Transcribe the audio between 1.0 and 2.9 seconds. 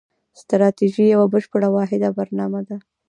یوه بشپړه واحده برنامه ده.